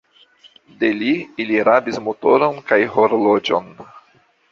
De 0.83 0.87
li, 1.01 1.09
ili 1.43 1.59
rabis 1.67 1.99
motoron 2.05 2.57
kaj 2.71 2.79
horloĝon. 2.95 3.69